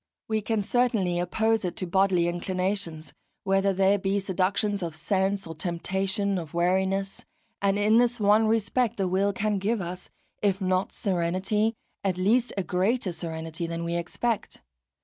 We 0.27 0.41
can 0.41 0.63
certainly 0.63 1.19
oppose 1.19 1.63
it 1.63 1.75
to 1.75 1.85
bodily 1.85 2.27
inclinations, 2.27 3.13
whether 3.43 3.71
they 3.71 3.97
be 3.97 4.19
seductions 4.19 4.81
of 4.81 4.95
sense 4.95 5.45
or 5.45 5.53
temptations 5.53 6.39
of 6.39 6.55
weariness. 6.55 7.23
And 7.61 7.77
in 7.77 7.97
this 7.99 8.19
one 8.19 8.47
respect 8.47 8.97
the 8.97 9.07
will 9.07 9.31
can 9.31 9.59
give 9.59 9.79
us, 9.79 10.09
if 10.41 10.59
not 10.59 10.91
serenity, 10.91 11.75
at 12.03 12.17
least 12.17 12.51
a 12.57 12.63
greater 12.63 13.11
serenity 13.11 13.67
than 13.67 13.83
we 13.83 13.95
expect. 13.95 14.63